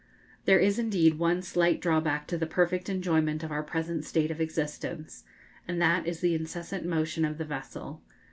There 0.45 0.57
is 0.57 0.79
indeed 0.79 1.19
one 1.19 1.43
slight 1.43 1.79
drawback 1.79 2.25
to 2.29 2.37
the 2.39 2.47
perfect 2.47 2.89
enjoyment 2.89 3.43
of 3.43 3.51
our 3.51 3.61
present 3.61 4.03
state 4.03 4.31
of 4.31 4.41
existence, 4.41 5.25
and 5.67 5.79
that 5.79 6.07
is 6.07 6.21
the 6.21 6.33
incessant 6.33 6.87
motion 6.87 7.23
of 7.23 7.37
the 7.37 7.45
vessel. 7.45 8.01